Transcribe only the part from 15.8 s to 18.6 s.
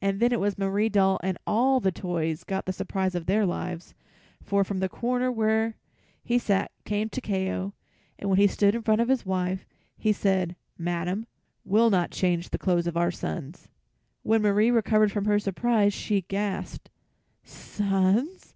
she gasped: "Sons!